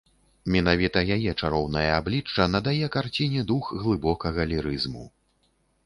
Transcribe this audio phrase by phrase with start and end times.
[0.53, 5.05] Менавіта яе чароўнае аблічча надае карціне дух глыбокага лірызму.